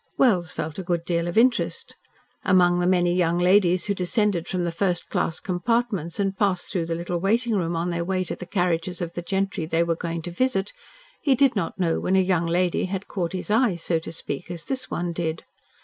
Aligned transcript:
Wells 0.17 0.51
felt 0.51 0.79
a 0.79 0.83
good 0.83 1.05
deal 1.05 1.27
of 1.27 1.37
interest. 1.37 1.95
Among 2.43 2.79
the 2.79 2.87
many 2.87 3.13
young 3.13 3.37
ladies 3.37 3.85
who 3.85 3.93
descended 3.93 4.47
from 4.47 4.63
the 4.63 4.71
first 4.71 5.09
class 5.09 5.39
compartments 5.39 6.19
and 6.19 6.35
passed 6.35 6.71
through 6.71 6.87
the 6.87 6.95
little 6.95 7.19
waiting 7.19 7.53
room 7.55 7.75
on 7.75 7.91
their 7.91 8.03
way 8.03 8.23
to 8.23 8.35
the 8.35 8.47
carriages 8.47 8.99
of 8.99 9.13
the 9.13 9.21
gentry 9.21 9.67
they 9.67 9.83
were 9.83 9.95
going 9.95 10.23
to 10.23 10.31
visit, 10.31 10.73
he 11.21 11.35
did 11.35 11.55
not 11.55 11.79
know 11.79 11.99
when 11.99 12.15
a 12.15 12.19
young 12.19 12.47
lady 12.47 12.85
had 12.85 13.07
"caught 13.07 13.33
his 13.33 13.51
eye," 13.51 13.75
so 13.75 13.99
to 13.99 14.11
speak, 14.11 14.49
as 14.49 14.65
this 14.65 14.89
one 14.89 15.13
did. 15.13 15.43